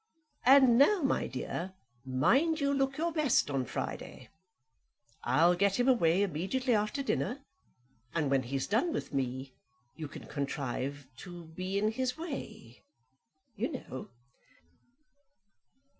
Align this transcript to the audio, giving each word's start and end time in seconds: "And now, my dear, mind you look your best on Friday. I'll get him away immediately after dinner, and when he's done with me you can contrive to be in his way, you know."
"And 0.47 0.79
now, 0.79 1.03
my 1.03 1.27
dear, 1.27 1.73
mind 2.07 2.59
you 2.59 2.73
look 2.73 2.97
your 2.97 3.11
best 3.11 3.51
on 3.51 3.65
Friday. 3.65 4.29
I'll 5.23 5.53
get 5.53 5.79
him 5.79 5.87
away 5.87 6.23
immediately 6.23 6.73
after 6.73 7.03
dinner, 7.03 7.41
and 8.15 8.31
when 8.31 8.41
he's 8.41 8.65
done 8.65 8.93
with 8.93 9.13
me 9.13 9.53
you 9.95 10.07
can 10.07 10.25
contrive 10.25 11.05
to 11.17 11.43
be 11.49 11.77
in 11.77 11.91
his 11.91 12.17
way, 12.17 12.81
you 13.55 13.73
know." 13.73 14.09